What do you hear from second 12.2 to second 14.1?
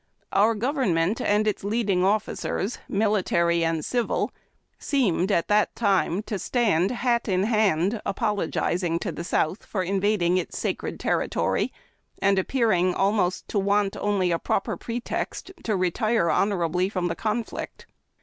almost appearing to want